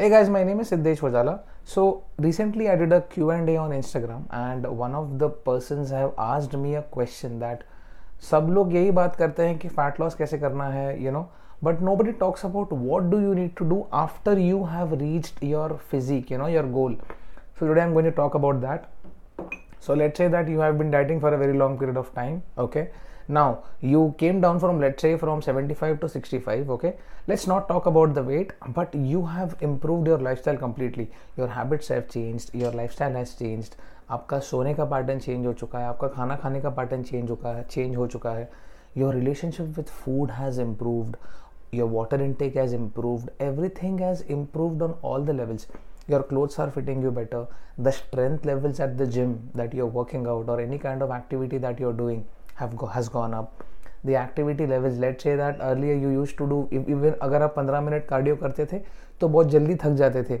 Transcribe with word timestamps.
Hey 0.00 0.10
guys, 0.10 0.28
my 0.28 0.42
name 0.44 0.60
is 0.60 0.70
Siddesh 0.70 1.00
Wajala. 1.00 1.40
So 1.64 2.04
recently 2.18 2.68
I 2.68 2.76
did 2.76 2.92
a 2.92 3.00
Q&A 3.00 3.56
on 3.56 3.70
Instagram 3.70 4.24
and 4.30 4.66
one 4.66 4.94
of 4.94 5.18
the 5.18 5.28
persons 5.28 5.90
have 5.90 6.12
asked 6.18 6.54
me 6.54 6.74
a 6.74 6.82
question 6.82 7.38
that 7.40 7.64
सब 8.30 8.46
लोग 8.50 8.74
यही 8.74 8.90
बात 8.90 9.16
करते 9.16 9.46
हैं 9.46 9.58
कि 9.58 9.68
fat 9.68 10.00
loss 10.00 10.14
कैसे 10.14 10.38
करना 10.38 10.68
है 10.70 11.04
you 11.04 11.10
know 11.12 11.20
but 11.64 11.80
nobody 11.96 12.12
talks 12.20 12.44
about 12.46 12.72
what 12.72 13.02
do 13.10 13.18
you 13.20 13.32
need 13.34 13.54
to 13.58 13.64
do 13.68 13.84
after 13.94 14.38
you 14.38 14.62
have 14.74 14.94
reached 15.00 15.44
your 15.44 15.76
physique 15.90 16.32
you 16.32 16.38
know 16.38 16.48
your 16.48 16.70
goal 16.72 16.96
so 17.58 17.66
today 17.66 17.80
I 17.80 17.86
am 17.86 17.92
going 17.94 18.10
to 18.10 18.16
talk 18.16 18.36
about 18.36 18.56
that 18.64 18.86
so 19.86 19.94
let's 19.94 20.18
say 20.18 20.26
that 20.28 20.48
you 20.48 20.60
have 20.60 20.78
been 20.78 20.90
dieting 20.90 21.20
for 21.20 21.32
a 21.34 21.38
very 21.38 21.56
long 21.58 21.74
period 21.78 21.98
of 22.00 22.08
time 22.14 22.38
okay 22.58 22.88
now 23.28 23.64
you 23.80 24.14
came 24.18 24.40
down 24.40 24.60
from 24.60 24.80
let's 24.80 25.02
say 25.02 25.16
from 25.16 25.42
75 25.42 25.98
to 26.00 26.08
65 26.08 26.70
okay 26.70 26.94
let's 27.26 27.46
not 27.46 27.68
talk 27.68 27.86
about 27.86 28.14
the 28.14 28.22
weight 28.22 28.52
but 28.68 28.94
you 28.94 29.26
have 29.26 29.56
improved 29.60 30.06
your 30.06 30.18
lifestyle 30.18 30.56
completely 30.56 31.10
your 31.36 31.48
habits 31.48 31.88
have 31.88 32.08
changed 32.08 32.54
your 32.54 32.72
lifestyle 32.72 33.22
has 33.22 33.34
changed 33.34 33.76
आपका 34.10 34.38
सोने 34.38 34.72
का 34.74 34.84
pattern 34.84 35.18
change 35.18 35.46
हो 35.46 35.52
चुका 35.52 35.78
है 35.78 35.86
आपका 35.86 36.08
खाना 36.08 36.34
खाने 36.42 36.60
का 36.60 36.70
पैटर्न 36.70 37.02
चेंज 37.02 37.30
हो 37.30 37.38
है 37.44 37.62
चेंज 37.70 37.96
हो 37.96 38.06
चुका 38.06 38.30
है 38.30 38.48
your 38.98 39.14
relationship 39.14 39.74
with 39.78 39.88
food 40.02 40.30
has 40.30 40.60
improved 40.60 41.16
your 41.72 41.86
water 41.86 42.16
intake 42.24 42.54
has 42.54 42.72
improved 42.72 43.30
everything 43.46 43.98
has 43.98 44.20
improved 44.34 44.82
on 44.86 44.92
all 45.02 45.24
the 45.30 45.32
levels 45.32 45.66
your 46.12 46.22
clothes 46.22 46.58
are 46.64 46.70
fitting 46.70 47.02
you 47.02 47.10
better 47.10 47.40
the 47.78 47.92
strength 47.92 48.44
levels 48.44 48.78
at 48.80 48.96
the 49.00 49.06
gym 49.06 49.32
that 49.54 49.74
you're 49.74 49.92
working 49.98 50.26
out 50.26 50.48
or 50.48 50.60
any 50.60 50.78
kind 50.78 51.02
of 51.02 51.10
activity 51.10 51.58
that 51.58 51.80
you're 51.80 51.98
doing 52.04 52.24
have 52.61 52.75
go, 52.75 52.87
has 52.87 53.09
gone 53.17 53.35
up. 53.41 53.63
The 54.05 54.15
activity 54.17 54.65
levels 54.67 54.97
let's 55.01 55.23
say 55.23 55.35
that 55.35 55.59
earlier 55.61 55.95
you 56.03 56.11
used 56.11 56.37
to 56.37 56.45
do 56.51 56.61
even 56.75 57.19
अगर 57.21 57.41
आप 57.41 57.55
15 57.55 57.81
minute 57.83 58.07
cardio 58.07 58.35
करते 58.35 58.65
थे 58.65 58.79
तो 59.21 59.27
बहुत 59.27 59.49
जल्दी 59.49 59.75
थक 59.83 59.95
जाते 59.95 60.23
थे. 60.29 60.39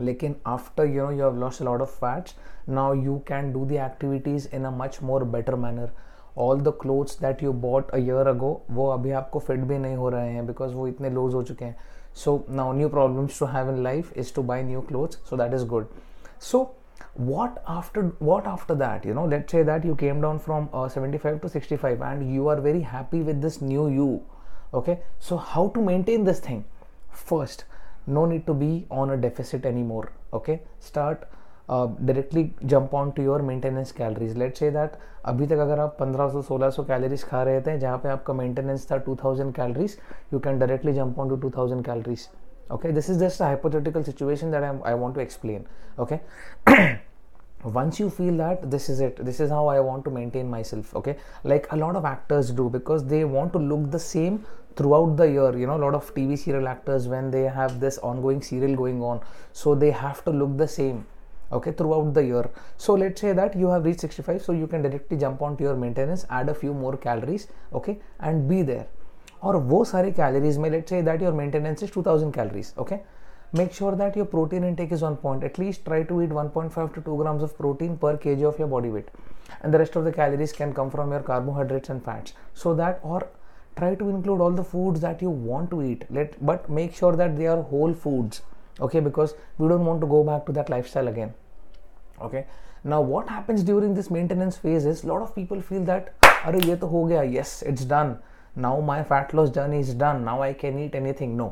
लेकिन 0.00 0.34
after 0.46 0.84
you 0.86 1.04
know 1.04 1.10
you 1.10 1.24
have 1.24 1.38
lost 1.40 1.62
lot 1.62 1.80
of 1.82 1.96
fats 2.00 2.34
now 2.68 2.94
you 2.94 3.16
can 3.28 3.52
do 3.52 3.64
the 3.66 3.72
activities 3.86 4.48
in 4.54 4.64
a 4.64 4.70
much 4.70 4.98
more 5.02 5.24
better 5.34 5.54
manner 5.64 5.90
all 6.38 6.60
the 6.60 6.72
clothes 6.80 7.20
that 7.20 7.42
you 7.42 7.52
bought 7.64 7.90
a 7.90 7.98
year 7.98 8.26
ago 8.28 8.50
वो 8.70 8.88
अभी 8.90 9.10
आपको 9.20 9.38
फिट 9.38 9.60
भी 9.60 9.78
नहीं 9.78 9.96
हो 9.96 10.08
रहे 10.08 10.32
हैं 10.32 10.46
because 10.46 10.74
वो 10.74 10.86
इतने 10.88 11.10
लूज 11.10 11.34
हो 11.34 11.42
चुके 11.42 11.64
हैं. 11.64 11.76
So 12.14 12.44
now 12.50 12.72
new 12.72 12.88
problems 12.88 13.38
to 13.38 13.46
have 13.46 13.70
in 13.70 13.82
life 13.82 14.16
is 14.18 14.34
to 14.34 14.42
buy 14.42 14.62
new 14.62 14.80
clothes 14.88 15.16
so 15.30 15.36
that 15.36 15.54
is 15.54 15.66
good 15.68 15.86
so 16.40 16.62
what 17.15 17.61
after 17.67 18.03
what 18.19 18.47
after 18.47 18.75
that 18.75 19.05
you 19.05 19.13
know 19.13 19.25
let's 19.25 19.51
say 19.51 19.63
that 19.63 19.85
you 19.85 19.95
came 19.95 20.21
down 20.21 20.39
from 20.39 20.69
uh, 20.73 20.87
75 20.87 21.41
to 21.41 21.49
65 21.49 22.01
and 22.01 22.33
you 22.33 22.47
are 22.47 22.59
very 22.59 22.81
happy 22.81 23.21
with 23.21 23.41
this 23.41 23.61
new 23.61 23.87
you 23.89 24.21
okay 24.73 24.99
so 25.19 25.37
how 25.37 25.67
to 25.69 25.81
maintain 25.81 26.23
this 26.23 26.39
thing 26.39 26.65
first 27.11 27.65
no 28.07 28.25
need 28.25 28.45
to 28.47 28.53
be 28.53 28.85
on 28.89 29.11
a 29.11 29.17
deficit 29.17 29.65
anymore 29.65 30.11
okay 30.33 30.61
start 30.79 31.27
uh, 31.69 31.85
directly 32.05 32.53
jump 32.65 32.93
on 32.93 33.13
to 33.13 33.21
your 33.21 33.39
maintenance 33.39 33.91
calories 33.91 34.35
let's 34.35 34.59
say 34.59 34.69
that 34.69 34.99
अभी 35.25 35.45
तक 35.47 35.57
अगर 35.63 35.79
आप 35.79 35.97
1500 36.01 36.41
1600 36.51 36.85
calories 36.87 37.23
खा 37.23 37.41
रहे 37.43 37.61
थे 37.61 37.77
जहाँ 37.79 37.97
पे 37.97 38.09
आपका 38.09 38.33
मेंटेनेंस 38.33 38.87
था 38.91 38.95
2000 39.05 39.53
calories 39.55 39.97
you 40.33 40.39
can 40.47 40.57
directly 40.59 40.93
jump 40.93 41.19
on 41.19 41.29
to 41.29 41.49
2000 41.49 41.85
calories 41.85 42.27
okay 42.70 42.90
this 42.90 43.08
is 43.08 43.18
just 43.18 43.40
a 43.40 43.44
hypothetical 43.44 44.04
situation 44.04 44.50
that 44.50 44.62
I'm, 44.62 44.82
i 44.84 44.94
want 44.94 45.14
to 45.14 45.20
explain 45.20 45.66
okay? 45.98 46.20
Once 47.64 47.98
you 47.98 48.08
feel 48.08 48.36
that 48.36 48.70
this 48.70 48.88
is 48.88 49.00
it 49.00 49.24
this 49.24 49.40
is 49.40 49.50
how 49.50 49.66
i 49.66 49.80
want 49.80 50.04
to 50.04 50.10
maintain 50.10 50.48
myself 50.48 50.94
okay? 50.94 51.16
Like 51.44 51.66
a 51.72 51.76
lot 51.76 51.96
of 51.96 52.04
actors 52.04 52.50
do 52.50 52.70
because 52.70 53.04
they 53.04 53.24
want 53.24 53.52
to 53.54 53.58
look 53.58 53.90
the 53.90 53.98
same 53.98 54.44
throughout 54.76 55.16
the 55.16 55.28
year 55.28 55.58
you 55.58 55.66
know 55.66 55.76
a 55.76 55.82
lot 55.84 55.94
of 55.94 56.14
tv 56.14 56.38
serial 56.38 56.68
actors 56.68 57.08
when 57.08 57.32
they 57.32 57.42
have 57.42 57.80
this 57.80 57.98
ongoing 57.98 58.40
serial 58.40 58.76
going 58.76 59.02
on 59.02 59.20
so 59.52 59.74
they 59.74 59.90
have 59.90 60.24
to 60.24 60.30
look 60.30 60.56
the 60.56 60.68
same 60.68 61.04
okay 61.50 61.72
throughout 61.72 62.12
the 62.14 62.24
year. 62.24 62.50
So 62.76 62.94
let's 62.94 63.20
say 63.20 63.32
that 63.32 63.56
you 63.56 63.68
have 63.68 63.84
reached 63.84 64.00
65 64.00 64.42
so 64.42 64.52
you 64.52 64.66
can 64.66 64.82
directly 64.82 65.16
jump 65.16 65.42
onto 65.42 65.64
your 65.64 65.76
maintenance 65.76 66.26
add 66.30 66.48
a 66.48 66.54
few 66.54 66.74
more 66.74 66.96
calories 66.96 67.48
okay 67.72 67.98
and 68.20 68.48
be 68.48 68.62
there 68.62 68.86
और 69.43 69.55
वो 69.71 69.83
सारे 69.85 70.11
calories 70.11 70.57
में 70.57 70.69
let 70.69 70.89
say 70.89 71.01
that 71.01 71.21
your 71.21 71.33
maintenance 71.33 71.83
is 71.83 71.91
2000 71.97 72.33
calories 72.35 72.73
okay 72.79 72.95
make 73.57 73.73
sure 73.77 73.95
that 73.95 74.15
your 74.15 74.25
protein 74.25 74.63
intake 74.67 74.91
is 74.95 75.03
on 75.07 75.15
point 75.23 75.43
at 75.47 75.57
least 75.61 75.85
try 75.85 76.01
to 76.11 76.21
eat 76.23 76.31
1.5 76.43 76.93
to 76.93 77.01
2 77.01 77.17
grams 77.17 77.43
of 77.47 77.51
protein 77.57 77.97
per 78.03 78.13
kg 78.23 78.47
of 78.49 78.57
your 78.61 78.67
body 78.71 78.89
weight 78.93 79.11
and 79.61 79.75
the 79.75 79.81
rest 79.81 79.97
of 79.99 80.05
the 80.07 80.13
calories 80.15 80.55
can 80.59 80.73
come 80.79 80.89
from 80.95 81.11
your 81.15 81.19
carbohydrates 81.27 81.91
and 81.95 82.03
fats 82.07 82.33
so 82.63 82.73
that 82.79 82.99
or 83.03 83.19
try 83.81 83.91
to 84.01 84.09
include 84.15 84.41
all 84.45 84.57
the 84.61 84.65
foods 84.71 85.05
that 85.05 85.21
you 85.25 85.35
want 85.51 85.69
to 85.75 85.83
eat 85.91 86.09
let 86.19 86.33
but 86.51 86.67
make 86.79 86.97
sure 87.01 87.15
that 87.21 87.37
they 87.37 87.47
are 87.53 87.61
whole 87.75 87.93
foods 88.07 88.41
okay 88.87 88.99
because 89.11 89.35
we 89.59 89.67
don't 89.73 89.85
want 89.91 90.01
to 90.01 90.11
go 90.15 90.23
back 90.31 90.45
to 90.47 90.57
that 90.59 90.73
lifestyle 90.75 91.13
again 91.13 91.33
okay 92.29 92.45
now 92.83 93.01
what 93.13 93.29
happens 93.37 93.63
during 93.71 93.93
this 93.93 94.09
maintenance 94.17 94.57
phase 94.57 94.85
is 94.95 95.03
a 95.03 95.07
lot 95.07 95.21
of 95.21 95.35
people 95.39 95.61
feel 95.71 95.89
that 95.93 96.13
अरे 96.45 96.59
ये 96.67 96.75
तो 96.75 96.87
हो 96.87 97.03
गया 97.05 97.21
yes 97.33 97.51
it's 97.71 97.85
done 97.91 98.09
Now 98.66 98.74
my 98.90 99.02
fat 99.12 99.32
loss 99.38 99.50
journey 99.50 99.80
is 99.86 99.94
done 100.04 100.24
now 100.24 100.36
i 100.42 100.52
can 100.62 100.78
eat 100.84 100.94
anything 101.00 101.36
no 101.36 101.48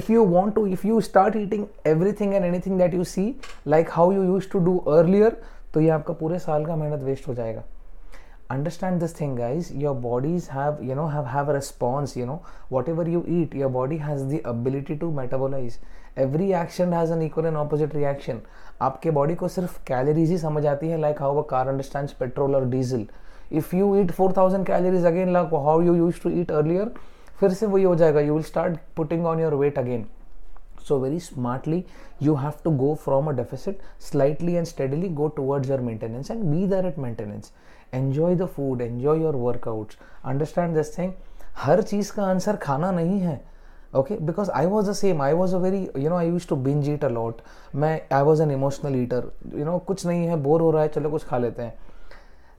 if 0.00 0.08
you 0.14 0.22
want 0.22 0.54
to 0.54 0.66
if 0.76 0.84
you 0.84 1.00
start 1.08 1.36
eating 1.36 1.68
everything 1.84 2.34
and 2.34 2.44
anything 2.44 2.76
that 2.82 2.92
you 2.92 3.04
see 3.04 3.28
like 3.64 3.88
how 3.98 4.10
you 4.10 4.24
used 4.34 4.50
to 4.56 4.64
do 4.70 4.80
earlier 4.98 5.30
तो 5.74 5.80
ये 5.80 5.88
आपका 5.90 6.12
पूरे 6.20 6.38
साल 6.38 6.64
का 6.66 6.76
मेहनत 6.76 7.02
waste 7.04 7.28
हो 7.28 7.34
जाएगा 7.34 7.62
understand 8.54 9.02
this 9.02 9.12
thing 9.18 9.34
guys 9.36 9.70
your 9.84 9.94
bodies 10.02 10.46
have 10.56 10.82
you 10.88 10.96
know 10.98 11.06
have 11.14 11.26
have 11.26 11.48
a 11.48 11.54
response 11.54 12.16
you 12.16 12.26
know 12.26 12.36
whatever 12.74 13.06
you 13.14 13.22
eat 13.38 13.54
your 13.62 13.70
body 13.76 13.96
has 14.02 14.26
the 14.32 14.40
ability 14.50 14.96
to 15.00 15.10
metabolize 15.16 15.78
every 16.24 16.52
action 16.54 16.92
has 16.92 17.14
an 17.16 17.24
equal 17.28 17.50
and 17.50 17.62
opposite 17.64 17.96
reaction 18.00 18.40
आपके 18.82 19.10
body 19.18 19.34
को 19.40 19.48
सिर्फ़ 19.48 19.78
calories 19.86 20.30
ही 20.30 20.38
समझ 20.38 20.64
आती 20.66 20.88
है 20.88 20.98
like 21.00 21.20
how 21.22 21.42
a 21.42 21.46
car 21.50 21.68
understands 21.68 22.12
petrol 22.20 22.54
और 22.54 22.64
diesel 22.70 23.06
if 23.52 23.74
you 23.76 23.94
eat 23.96 24.10
four 24.12 24.32
thousand 24.36 24.66
calories 24.66 25.04
again 25.06 25.32
like 25.32 25.54
how 25.54 25.80
you 25.80 25.94
use 25.94 26.22
to 26.22 26.30
eat 26.40 26.50
earlier 26.52 26.92
फिर 27.40 27.52
से 27.52 27.66
वही 27.66 27.84
हो 27.84 27.94
जाएगा. 27.94 28.20
You 28.20 28.34
will 28.34 28.42
start 28.44 28.76
putting 28.96 29.26
on 29.26 29.40
your 29.40 29.54
weight 29.54 29.78
again 29.78 30.06
so 30.88 30.98
very 30.98 31.18
smartly 31.20 31.84
you 32.22 32.34
have 32.34 32.52
to 32.64 32.70
go 32.76 32.94
from 33.04 33.28
a 33.28 33.32
deficit 33.36 33.80
slightly 34.10 34.54
and 34.54 34.66
steadily 34.66 35.08
go 35.14 35.28
towards 35.36 35.70
your 35.70 35.80
maintenance 35.80 36.30
and 36.30 36.44
be 36.44 36.66
there 36.66 36.86
at 36.86 36.98
maintenance 36.98 37.52
enjoy 37.94 38.34
the 38.36 38.46
food 38.46 38.80
enjoy 38.80 39.22
your 39.22 39.36
workouts 39.36 39.98
understand 40.24 40.74
this 40.76 40.96
thing 40.98 41.12
हर 41.58 41.82
चीज़ 41.82 42.12
का 42.12 42.24
answer 42.24 42.56
खाना 42.56 42.90
नहीं 42.90 43.20
है. 43.20 43.40
Okay 43.96 44.14
because 44.20 44.50
I 44.50 44.66
was 44.66 44.88
a 44.90 44.92
same 44.92 45.22
I 45.22 45.32
was 45.32 45.54
a 45.54 45.58
very 45.58 45.88
you 45.98 46.08
know 46.10 46.16
I 46.16 46.28
use 46.28 46.48
to 46.48 46.56
binge 46.56 46.88
eat 46.88 47.04
a lot 47.04 47.40
मैं 47.74 48.00
I 48.12 48.22
was 48.22 48.42
an 48.42 48.50
emotional 48.50 48.96
eater 49.02 49.30
you 49.54 49.64
know 49.64 49.78
कुछ 49.86 50.06
नहीं 50.06 50.26
है 50.26 50.36
bore 50.42 50.60
हो 50.60 50.70
रहा 50.70 50.82
है, 50.82 50.88
चलो 50.88 51.10
कुछ 51.10 51.24
खा 51.24 51.38
लेते 51.38 51.62
हैं. 51.62 51.74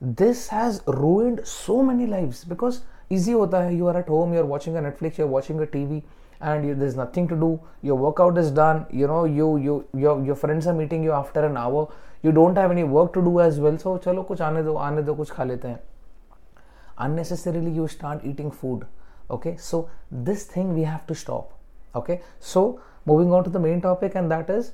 this 0.01 0.47
has 0.49 0.81
ruined 0.87 1.41
so 1.45 1.81
many 1.81 2.05
lives 2.05 2.43
because 2.43 2.81
easy 3.09 3.31
hota 3.31 3.63
hai 3.63 3.69
you 3.69 3.87
are 3.87 3.97
at 3.97 4.07
home 4.07 4.33
you 4.33 4.39
are 4.39 4.45
watching 4.45 4.77
a 4.77 4.81
netflix 4.81 5.17
you 5.17 5.23
are 5.23 5.33
watching 5.35 5.61
a 5.61 5.65
tv 5.65 6.03
and 6.41 6.67
you, 6.67 6.75
there's 6.75 6.95
nothing 6.95 7.27
to 7.27 7.35
do. 7.35 7.59
Your 7.81 7.95
workout 7.95 8.37
is 8.37 8.51
done. 8.51 8.85
You 8.91 9.07
know 9.07 9.25
you 9.25 9.57
you 9.57 9.87
your, 9.95 10.23
your 10.23 10.35
friends 10.35 10.67
are 10.67 10.73
meeting 10.73 11.03
you 11.03 11.11
after 11.11 11.45
an 11.45 11.57
hour. 11.57 11.91
You 12.23 12.31
don't 12.31 12.55
have 12.57 12.71
any 12.71 12.83
work 12.83 13.13
to 13.13 13.21
do 13.21 13.39
as 13.39 13.59
well. 13.59 13.77
So 13.77 13.97
chalo 13.97 14.27
kuch 14.27 14.39
aane 14.39 14.63
do 14.63 14.73
aane 14.87 15.05
do 15.05 15.15
kuch 15.15 15.29
kha 15.29 15.45
lete 15.45 15.63
hain. 15.63 15.79
Unnecessarily 16.97 17.71
you 17.71 17.87
start 17.87 18.21
eating 18.23 18.51
food. 18.51 18.85
Okay? 19.29 19.55
So 19.57 19.89
this 20.11 20.43
thing 20.43 20.73
we 20.73 20.83
have 20.83 21.05
to 21.07 21.15
stop. 21.15 21.53
Okay? 21.95 22.21
So 22.39 22.81
moving 23.05 23.33
on 23.33 23.43
to 23.43 23.49
the 23.49 23.59
main 23.59 23.81
topic 23.81 24.15
and 24.15 24.31
that 24.31 24.49
is 24.49 24.73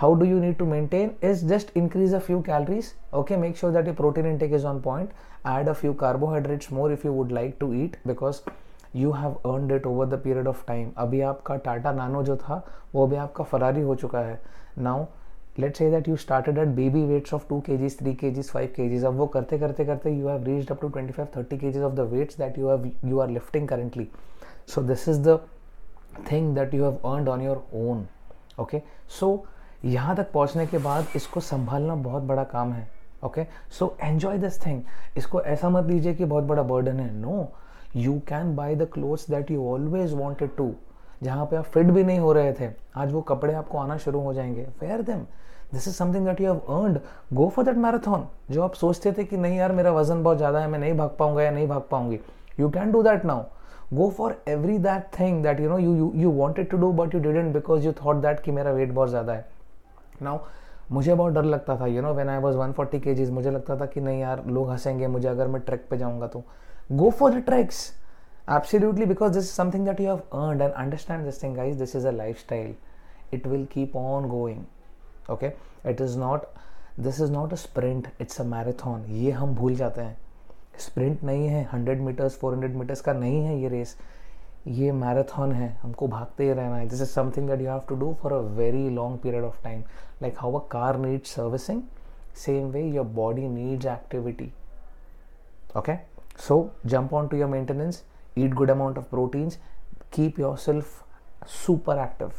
how 0.00 0.14
do 0.14 0.26
you 0.26 0.38
need 0.38 0.58
to 0.58 0.66
maintain 0.70 1.14
is 1.22 1.42
just 1.50 1.70
increase 1.74 2.12
a 2.12 2.20
few 2.20 2.42
calories 2.48 2.94
okay 3.20 3.36
make 3.44 3.56
sure 3.56 3.72
that 3.76 3.86
your 3.86 3.94
protein 4.00 4.26
intake 4.30 4.52
is 4.58 4.64
on 4.70 4.80
point 4.86 5.10
add 5.52 5.68
a 5.68 5.74
few 5.74 5.92
carbohydrates 6.02 6.70
more 6.78 6.90
if 6.96 7.04
you 7.04 7.12
would 7.18 7.32
like 7.32 7.58
to 7.62 7.72
eat 7.82 7.96
because 8.10 8.42
you 8.92 9.12
have 9.12 9.38
earned 9.52 9.72
it 9.76 9.86
over 9.86 10.06
the 10.14 10.18
period 10.26 10.50
of 10.52 10.60
time 10.66 10.90
अभी 11.04 11.20
आपका 11.30 11.56
टाटा 11.68 11.92
नानो 11.92 12.22
जो 12.28 12.36
था 12.42 12.62
वो 12.94 13.06
अभी 13.06 13.16
आपका 13.24 13.44
Ferrari 13.54 13.82
हो 13.88 13.94
चुका 14.02 14.20
है 14.28 14.38
now 14.88 14.98
let's 15.64 15.82
say 15.82 15.90
that 15.96 16.12
you 16.12 16.18
started 16.26 16.62
at 16.66 16.76
baby 16.82 17.06
weights 17.14 17.36
of 17.38 17.48
2 17.54 17.60
kgs 17.70 17.98
3 18.04 18.16
kgs 18.22 18.52
5 18.60 18.70
kgs 18.78 19.04
अब 19.10 19.18
वो 19.22 19.26
करते 19.36 19.58
करते 19.58 19.84
करते 19.90 20.16
you 20.20 20.30
have 20.34 20.46
reached 20.52 20.76
up 20.76 20.86
to 20.86 20.94
25 21.00 21.28
30 21.40 21.62
kgs 21.64 21.90
of 21.90 21.98
the 22.02 22.08
weights 22.14 22.42
that 22.44 22.62
you 22.62 22.72
have 22.74 22.88
you 23.14 23.24
are 23.26 23.32
lifting 23.40 23.72
currently 23.74 24.10
so 24.74 24.86
this 24.94 25.08
is 25.14 25.26
the 25.32 25.40
thing 26.30 26.54
that 26.62 26.80
you 26.80 26.88
have 26.90 27.12
earned 27.14 27.36
on 27.36 27.50
your 27.50 27.60
own 27.84 28.08
okay 28.64 28.82
so 29.20 29.36
यहाँ 29.84 30.16
तक 30.16 30.30
पहुँचने 30.32 30.66
के 30.66 30.78
बाद 30.78 31.06
इसको 31.16 31.40
संभालना 31.42 31.94
बहुत 31.94 32.22
बड़ा 32.22 32.44
काम 32.44 32.72
है 32.72 32.88
okay 33.24 33.44
so 33.78 33.96
enjoy 34.04 34.38
this 34.38 34.60
thing 34.66 34.82
इसको 35.16 35.40
ऐसा 35.42 35.68
मत 35.68 35.86
लीजिए 35.86 36.14
कि 36.14 36.24
बहुत 36.24 36.44
बड़ा 36.44 36.62
बर्डन 36.62 37.00
है। 37.00 37.12
No 37.12 37.48
you 37.96 38.18
can 38.28 38.54
buy 38.56 38.74
the 38.76 38.88
clothes 38.92 39.30
that 39.30 39.50
you 39.50 39.68
always 39.72 40.12
wanted 40.14 40.56
to 40.56 40.70
जहाँ 41.22 41.46
पे 41.46 41.56
आप 41.56 41.64
फिट 41.64 41.86
भी 41.86 42.04
नहीं 42.04 42.18
हो 42.18 42.32
रहे 42.32 42.52
थे। 42.52 42.68
आज 42.96 43.12
वो 43.12 43.20
कपड़े 43.22 43.54
आपको 43.54 43.78
आना 43.78 43.96
शुरू 43.98 44.20
हो 44.20 44.34
जाएँगे। 44.34 44.66
Fair 44.80 45.02
them 45.02 45.24
this 45.72 45.88
is 45.88 45.94
something 45.94 46.26
that 46.26 46.40
you 46.40 46.52
have 46.52 46.74
earned 46.74 46.98
go 47.32 47.48
for 47.48 47.64
that 47.64 47.76
marathon 47.76 48.26
जो 48.50 48.62
आप 48.62 48.74
सोचते 48.74 49.12
थे 49.12 49.24
कि 49.24 49.36
नहीं 49.36 49.58
यार, 49.58 49.72
मेरा 49.72 49.92
वज़न 49.92 50.22
बहुत 50.22 50.36
ज़्यादा 50.36 50.58
है, 50.58 50.68
मैं 50.68 50.78
नहीं 50.78 50.96
भाग 50.96 51.16
पाऊँगा 51.18 51.42
या 51.42 51.50
नहीं 51.50 51.68
भाग 51.68 51.82
पाऊँगी। 51.90 52.20
You 52.60 52.68
can 52.70 52.92
do 52.92 53.02
that 53.02 53.24
now 53.24 53.44
go 53.94 54.08
for 54.10 54.36
every 54.48 54.78
that 54.78 55.08
thing 55.20 55.42
that 55.42 55.60
you 55.60 55.68
know 55.68 55.78
you 55.78 56.12
you 56.14 56.30
wanted 56.32 56.70
to 56.70 56.76
do 56.76 56.92
but 56.92 57.14
you 57.14 57.20
you 57.20 57.52
because 57.52 57.86
you 57.86 57.92
thought 58.04 58.16
that 58.16 58.40
कि 58.40 58.52
मेरा 58.52 58.70
वेट 58.72 58.92
बहुत 58.92 59.08
ज़्यादा 59.08 59.32
है। 59.32 59.55
नाउ 60.22 60.38
मुझे 60.92 61.14
बहुत 61.14 61.32
डर 61.32 61.44
लगता 61.44 61.76
था 61.80 61.86
you 61.86 62.02
know 62.02 62.12
when 62.14 62.28
I 62.28 62.38
was 62.38 62.56
one 62.56 62.72
forty 62.72 63.00
K 63.00 63.14
Gs 63.14 63.30
मुझे 63.30 63.50
लगता 63.50 63.76
था 63.80 63.86
कि 63.86 64.00
नहीं 64.00 64.20
यार, 64.20 64.44
लोग 64.46 64.70
हंसेंगे 64.70 65.06
मुझे 65.06 65.28
अगर 65.28 65.46
मैं 65.46 65.60
ट्रैक 65.62 65.86
पर 65.90 65.96
जाऊँगा 65.96 66.26
तो। 66.26 66.42
Go 66.92 67.10
for 67.10 67.32
the 67.34 67.42
tracks 67.44 67.80
absolutely 68.50 69.06
because 69.06 69.32
this 69.32 69.44
is 69.44 69.50
something 69.52 69.86
that 69.86 70.00
you 70.00 70.06
have 70.06 70.18
earned 70.40 70.62
and 70.62 70.72
understand 70.72 71.24
this 71.24 71.42
thing 71.42 71.56
guys 71.56 71.78
this 71.78 71.96
is 71.96 72.06
a 72.08 72.10
lifestyle 72.38 72.74
it 73.34 73.46
will 73.46 73.64
keep 73.72 73.96
on 73.96 74.28
going 74.28 75.32
okay 75.32 75.52
it 75.90 76.00
is 76.00 76.18
not 76.18 76.46
this 77.00 77.20
is 77.20 77.32
not 77.32 77.52
a 77.52 77.56
sprint 77.56 78.08
it's 78.20 78.40
a 78.40 78.44
marathon 78.44 79.04
ये 79.08 79.30
हम 79.30 79.54
भूल 79.54 79.74
जाते 79.74 80.00
हैं। 80.00 80.16
Sprint 80.78 81.24
नहीं 81.24 81.46
है। 81.48 81.62
Hundred 81.72 82.00
meters 82.00 82.38
four 82.38 82.52
hundred 82.52 82.76
meters 82.76 83.00
का 83.00 83.12
नहीं 83.12 83.44
है 83.44 83.58
ये 83.60 83.68
रेस 83.68 83.96
ये 84.66 84.92
मैराथन 84.92 85.52
है, 85.52 85.68
हमको 85.82 86.06
भागते 86.08 86.44
ही 86.44 86.52
रहना 86.52 86.76
है। 86.76 86.86
This 86.88 87.00
is 87.02 87.08
something 87.08 87.48
that 87.48 87.60
you 87.60 87.68
have 87.70 87.80
to 87.88 87.94
do 87.94 88.12
for 88.22 88.32
a 88.32 88.38
very 88.56 88.88
long 88.90 89.18
period 89.20 89.44
of 89.44 89.62
time 89.64 89.82
like 90.22 90.38
how 90.38 90.58
a 90.58 90.66
car 90.70 90.96
need 90.98 91.24
servicing 91.26 91.82
same 92.44 92.70
way 92.70 92.82
your 92.82 93.06
body 93.16 93.48
needs 93.48 93.86
activity 93.86 94.52
okay 95.76 95.96
so 96.48 96.58
jump 96.86 97.14
on 97.14 97.28
to 97.28 97.36
your 97.36 97.48
maintenance 97.50 98.02
eat 98.38 98.54
good 98.54 98.70
amount 98.70 98.98
of 98.98 99.08
proteins 99.10 99.58
keep 100.14 100.40
yourself 100.58 101.46
super 101.64 101.98
active 101.98 102.32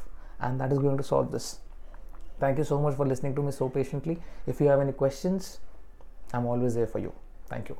and 0.43 0.61
that 0.61 0.71
is 0.71 0.79
going 0.79 0.97
to 0.97 1.03
solve 1.03 1.29
this 1.31 1.53
thank 2.41 2.57
you 2.57 2.63
so 2.63 2.79
much 2.79 2.93
for 2.95 3.07
listening 3.07 3.35
to 3.35 3.43
me 3.43 3.51
so 3.51 3.67
patiently 3.69 4.17
if 4.49 4.63
you 4.63 4.69
have 4.69 4.81
any 4.81 4.91
question 4.93 5.39
I 6.33 6.39
am 6.41 6.47
always 6.47 6.73
there 6.73 6.87
for 6.87 7.01
you 7.01 7.09
thank 7.51 7.69
you 7.69 7.75